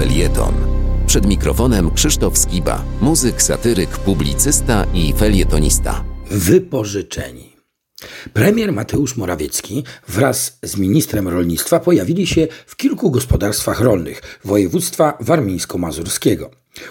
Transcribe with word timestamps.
felieton. 0.00 0.54
Przed 1.06 1.26
mikrofonem 1.26 1.90
Krzysztof 1.90 2.38
Skiba, 2.38 2.84
muzyk, 3.00 3.42
satyryk, 3.42 3.90
publicysta 3.90 4.86
i 4.94 5.12
felietonista. 5.12 6.04
Wypożyczeni. 6.30 7.56
Premier 8.32 8.72
Mateusz 8.72 9.16
Morawiecki 9.16 9.84
wraz 10.08 10.58
z 10.62 10.76
ministrem 10.76 11.28
rolnictwa 11.28 11.80
pojawili 11.80 12.26
się 12.26 12.48
w 12.66 12.76
kilku 12.76 13.10
gospodarstwach 13.10 13.80
rolnych 13.80 14.22
województwa 14.44 15.18
warmińsko-mazurskiego. 15.20 16.50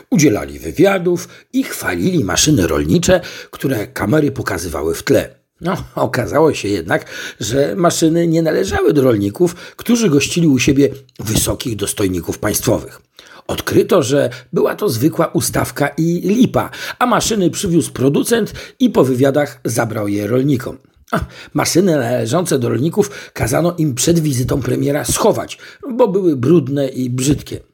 Udzielali 0.09 0.59
wywiadów 0.59 1.27
i 1.53 1.63
chwalili 1.63 2.23
maszyny 2.23 2.67
rolnicze, 2.67 3.21
które 3.52 3.88
kamery 3.88 4.31
pokazywały 4.31 4.95
w 4.95 5.03
tle. 5.03 5.38
No, 5.62 5.78
okazało 5.96 6.54
się 6.54 6.68
jednak, 6.68 7.05
że 7.39 7.76
maszyny 7.76 8.28
nie 8.28 8.41
należały 8.41 8.94
do 8.94 9.02
rolników, 9.02 9.55
którzy 9.55 10.09
gościli 10.09 10.48
u 10.48 10.59
siebie 10.59 10.90
wysokich 11.20 11.76
dostojników 11.76 12.40
państwowych. 12.40 13.02
Odkryto, 13.48 14.03
że 14.03 14.30
była 14.53 14.76
to 14.76 14.90
zwykła 14.90 15.27
ustawka 15.27 15.88
i 15.88 16.22
lipa, 16.22 16.70
a 17.00 17.05
maszyny 17.05 17.50
przywiózł 17.50 17.91
producent 17.91 18.53
i 18.80 18.90
po 18.90 19.03
wywiadach 19.03 19.59
zabrał 19.66 20.08
je 20.08 20.27
rolnikom. 20.27 20.77
maszyny 21.53 21.91
należące 21.91 22.59
do 22.59 22.70
rolników 22.70 23.31
kazano 23.34 23.76
im 23.78 23.95
przed 23.95 24.20
wizytą 24.20 24.62
premiera 24.62 25.05
schować, 25.05 25.58
bo 25.94 26.08
były 26.08 26.36
brudne 26.36 26.88
i 26.88 27.09
brzydkie. 27.09 27.69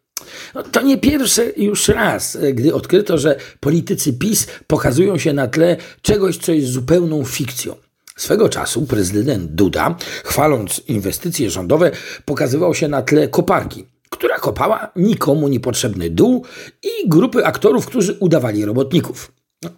No, 0.55 0.63
to 0.63 0.81
nie 0.81 0.97
pierwszy 0.97 1.53
już 1.57 1.87
raz, 1.87 2.37
gdy 2.53 2.73
odkryto, 2.73 3.17
że 3.17 3.35
politycy 3.59 4.13
PiS 4.13 4.47
pokazują 4.67 5.17
się 5.17 5.33
na 5.33 5.47
tle 5.47 5.77
czegoś, 6.01 6.37
co 6.37 6.51
jest 6.51 6.67
zupełną 6.67 7.25
fikcją. 7.25 7.75
Swego 8.17 8.49
czasu 8.49 8.85
prezydent 8.85 9.51
Duda, 9.51 9.95
chwaląc 10.23 10.81
inwestycje 10.87 11.49
rządowe, 11.49 11.91
pokazywał 12.25 12.75
się 12.75 12.87
na 12.87 13.01
tle 13.01 13.27
koparki, 13.27 13.85
która 14.09 14.39
kopała 14.39 14.91
nikomu 14.95 15.47
niepotrzebny 15.47 16.09
dół 16.09 16.45
i 16.84 17.09
grupy 17.09 17.45
aktorów, 17.45 17.85
którzy 17.85 18.13
udawali 18.19 18.65
robotników. 18.65 19.31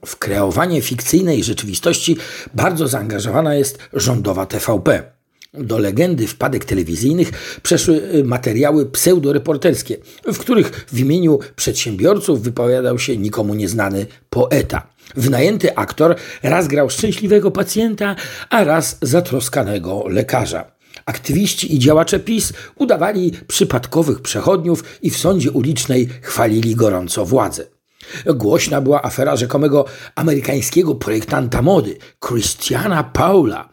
W 0.06 0.16
kreowanie 0.16 0.81
fikcyjnej 0.81 1.44
rzeczywistości 1.44 2.17
bardzo 2.53 2.88
zaangażowana 2.88 3.56
jest 3.56 3.80
rządowa 3.94 4.45
TVP. 4.45 5.17
Do 5.53 5.78
legendy 5.78 6.28
wpadek 6.28 6.66
telewizyjnych 6.66 7.59
przeszły 7.64 8.02
y, 8.16 8.23
materiały 8.23 8.86
pseudoreporterskie, 8.86 9.98
w 10.26 10.38
których 10.38 10.86
w 10.88 11.00
imieniu 11.00 11.40
przedsiębiorców 11.56 12.42
wypowiadał 12.42 13.00
się 13.00 13.17
nikomu 13.17 13.56
nieznany 13.56 14.06
poeta. 14.30 14.88
Wynajęty 15.16 15.75
aktor 15.75 16.16
raz 16.44 16.68
grał 16.68 16.90
szczęśliwego 16.90 17.52
pacjenta, 17.52 18.16
a 18.50 18.64
raz 18.64 18.98
zatroskanego 19.02 20.03
lekarza. 20.08 20.72
Aktywiści 21.06 21.75
i 21.75 21.80
działacze 21.80 22.20
PiS 22.20 22.53
udawali 22.75 23.31
przypadkowych 23.48 24.22
przechodniów 24.22 24.84
i 25.02 25.09
w 25.09 25.18
sądzie 25.18 25.52
ulicznej 25.52 26.09
chwalili 26.22 26.75
gorąco 26.75 27.25
władzę. 27.25 27.77
Głośna 28.25 28.81
była 28.81 29.03
afera 29.03 29.36
rzekomego 29.36 29.86
amerykańskiego 30.16 30.95
projektanta 30.95 31.61
mody, 31.61 31.97
Christiana 32.27 33.03
Paula, 33.03 33.69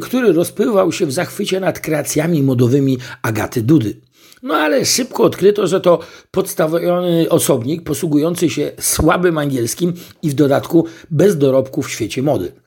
który 0.00 0.32
rozpływał 0.32 0.92
się 0.92 1.06
w 1.06 1.12
zachwycie 1.12 1.60
nad 1.60 1.80
kreacjami 1.80 2.42
modowymi 2.42 2.98
Agaty 3.22 3.62
Dudy. 3.62 4.00
No 4.42 4.54
ale 4.54 4.84
szybko 4.84 5.22
odkryto, 5.22 5.66
że 5.66 5.80
to 5.80 5.98
podstawiony 6.30 7.28
osobnik 7.28 7.82
posługujący 7.82 8.50
się 8.50 8.72
słabym 8.80 9.38
angielskim 9.38 9.92
i 10.22 10.30
w 10.30 10.34
dodatku 10.34 10.86
bez 11.10 11.38
dorobku 11.38 11.82
w 11.82 11.90
świecie 11.90 12.22
mody. 12.22 12.63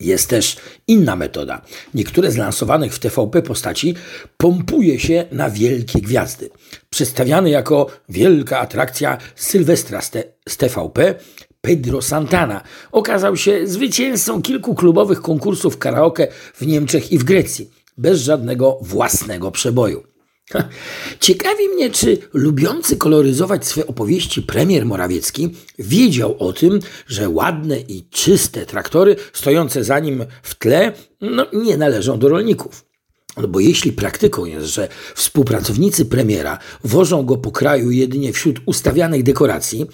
Jest 0.00 0.28
też 0.28 0.56
inna 0.86 1.16
metoda. 1.16 1.62
Niektóre 1.94 2.30
z 2.30 2.36
lansowanych 2.36 2.94
w 2.94 2.98
TVP 2.98 3.42
postaci 3.42 3.94
pompuje 4.36 5.00
się 5.00 5.24
na 5.32 5.50
wielkie 5.50 6.00
gwiazdy. 6.00 6.50
Przedstawiany 6.90 7.50
jako 7.50 7.86
wielka 8.08 8.58
atrakcja 8.58 9.18
Sylwestra 9.36 10.00
z 10.48 10.56
TVP, 10.56 11.14
Pedro 11.60 12.02
Santana 12.02 12.62
okazał 12.92 13.36
się 13.36 13.66
zwycięzcą 13.66 14.42
kilku 14.42 14.74
klubowych 14.74 15.20
konkursów 15.20 15.78
karaoke 15.78 16.28
w 16.54 16.66
Niemczech 16.66 17.12
i 17.12 17.18
w 17.18 17.24
Grecji, 17.24 17.70
bez 17.98 18.20
żadnego 18.20 18.78
własnego 18.82 19.50
przeboju. 19.50 20.15
Ciekawi 21.20 21.68
mnie, 21.68 21.90
czy 21.90 22.18
lubiący 22.34 22.96
koloryzować 22.96 23.66
swe 23.66 23.86
opowieści 23.86 24.42
premier 24.42 24.86
Morawiecki 24.86 25.54
wiedział 25.78 26.36
o 26.38 26.52
tym, 26.52 26.80
że 27.06 27.28
ładne 27.28 27.80
i 27.80 28.08
czyste 28.10 28.66
traktory 28.66 29.16
stojące 29.32 29.84
za 29.84 29.98
nim 29.98 30.24
w 30.42 30.54
tle 30.54 30.92
no, 31.20 31.46
nie 31.52 31.76
należą 31.76 32.18
do 32.18 32.28
rolników. 32.28 32.86
No 33.36 33.48
bo 33.48 33.60
jeśli 33.60 33.92
praktyką 33.92 34.44
jest, 34.44 34.66
że 34.66 34.88
współpracownicy 35.14 36.04
premiera 36.04 36.58
wożą 36.84 37.26
go 37.26 37.36
po 37.36 37.50
kraju 37.50 37.90
jedynie 37.90 38.32
wśród 38.32 38.60
ustawianych 38.66 39.22
dekoracji, 39.22 39.86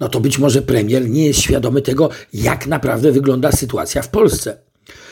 no 0.00 0.08
to 0.08 0.20
być 0.20 0.38
może 0.38 0.62
premier 0.62 1.10
nie 1.10 1.26
jest 1.26 1.40
świadomy 1.40 1.82
tego, 1.82 2.10
jak 2.32 2.66
naprawdę 2.66 3.12
wygląda 3.12 3.52
sytuacja 3.52 4.02
w 4.02 4.08
Polsce. 4.08 4.69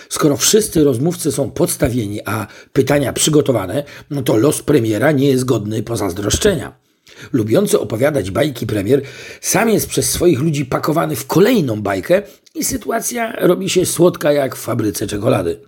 Skoro 0.09 0.37
wszyscy 0.37 0.85
rozmówcy 0.85 1.33
są 1.33 1.51
podstawieni, 1.51 2.21
a 2.25 2.47
pytania 2.73 3.13
przygotowane, 3.13 3.85
no 4.11 4.23
to 4.23 4.37
los 4.37 4.63
premiera 4.63 5.13
nie 5.13 5.29
jest 5.29 5.45
godny 5.45 5.83
pozazdroszczenia. 5.83 6.73
Lubiący 7.33 7.81
opowiadać 7.81 8.31
bajki 8.31 8.67
premier 8.67 9.03
sam 9.41 9.69
jest 9.69 9.89
przez 9.89 10.11
swoich 10.11 10.41
ludzi 10.41 10.65
pakowany 10.65 11.17
w 11.17 11.27
kolejną 11.27 11.83
bajkę 11.83 12.23
i 12.55 12.65
sytuacja 12.65 13.33
robi 13.33 13.71
się 13.71 13.87
słodka 13.87 14.33
jak 14.33 14.57
w 14.57 14.61
fabryce 14.61 15.07
czekolady. 15.07 15.61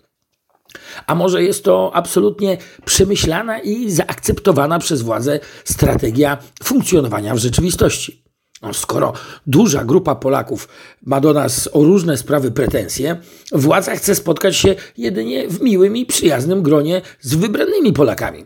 A 1.07 1.15
może 1.15 1.43
jest 1.43 1.65
to 1.65 1.91
absolutnie 1.95 2.59
przemyślana 2.85 3.59
i 3.59 3.91
zaakceptowana 3.91 4.79
przez 4.79 5.03
władze 5.03 5.41
strategia 5.65 6.39
funkcjonowania 6.63 7.35
w 7.35 7.39
rzeczywistości. 7.39 8.30
No, 8.63 8.75
skoro 8.75 9.13
duża 9.47 9.85
grupa 9.85 10.15
Polaków 10.15 10.69
ma 11.03 11.21
do 11.21 11.33
nas 11.33 11.69
o 11.73 11.85
różne 11.85 12.17
sprawy 12.17 12.51
pretensje, 12.51 13.17
władza 13.53 13.97
chce 13.97 14.15
spotkać 14.15 14.57
się 14.57 14.75
jedynie 14.97 15.49
w 15.49 15.61
miłym 15.61 15.97
i 15.97 16.07
przyjaznym 16.07 16.63
gronie 16.63 17.03
z 17.21 17.35
wybranymi 17.35 17.93
Polakami. 17.93 18.45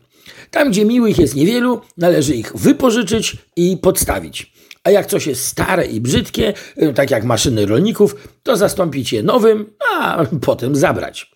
Tam, 0.51 0.71
gdzie 0.71 0.85
miłych 0.85 1.19
jest 1.19 1.35
niewielu, 1.35 1.81
należy 1.97 2.35
ich 2.35 2.57
wypożyczyć 2.57 3.37
i 3.57 3.77
podstawić. 3.77 4.55
A 4.85 4.91
jak 4.91 5.07
coś 5.07 5.27
jest 5.27 5.47
stare 5.47 5.87
i 5.87 6.01
brzydkie, 6.01 6.55
y, 6.83 6.93
tak 6.95 7.11
jak 7.11 7.25
maszyny 7.25 7.67
rolników, 7.67 8.17
to 8.43 8.57
zastąpić 8.57 9.13
je 9.13 9.23
nowym, 9.23 9.67
a 9.93 10.25
potem 10.41 10.77
zabrać. 10.77 11.35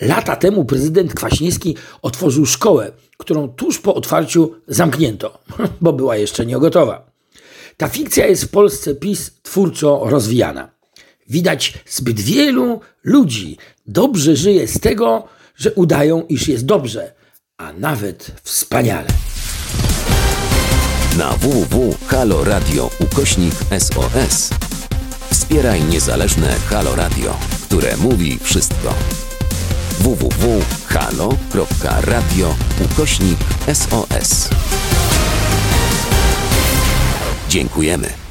Lata 0.00 0.36
temu 0.36 0.64
prezydent 0.64 1.14
Kwaśniewski 1.14 1.76
otworzył 2.02 2.46
szkołę, 2.46 2.92
którą 3.16 3.48
tuż 3.48 3.78
po 3.78 3.94
otwarciu 3.94 4.54
zamknięto, 4.68 5.38
bo 5.80 5.92
była 5.92 6.16
jeszcze 6.16 6.46
niegotowa. 6.46 7.17
Ta 7.78 7.88
fikcja 7.88 8.26
jest 8.26 8.44
w 8.44 8.48
Polsce 8.48 8.94
PiS 8.94 9.30
twórczo 9.42 10.02
rozwijana. 10.04 10.70
Widać 11.28 11.74
zbyt 11.86 12.20
wielu 12.20 12.80
ludzi 13.04 13.56
dobrze 13.86 14.36
żyje 14.36 14.68
z 14.68 14.80
tego, 14.80 15.24
że 15.56 15.72
udają, 15.72 16.26
iż 16.28 16.48
jest 16.48 16.64
dobrze, 16.64 17.12
a 17.56 17.72
nawet 17.72 18.30
wspaniale. 18.42 19.06
Na 21.18 21.32
www.haloradio 21.32 22.90
ukośnik 23.00 23.54
SOS 23.78 24.50
wspieraj 25.30 25.84
niezależne 25.84 26.56
Halo 26.68 26.96
Radio, 26.96 27.36
które 27.62 27.96
mówi 27.96 28.38
wszystko. 28.42 28.94
www.halo.radio 29.98 30.96
ukośnik 32.84 33.38
SOS 33.74 34.48
Dziękujemy. 37.48 38.27